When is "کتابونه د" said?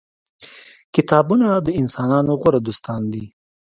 0.95-1.67